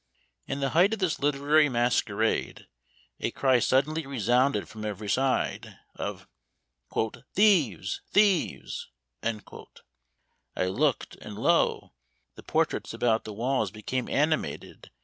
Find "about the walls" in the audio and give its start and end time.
12.95-13.69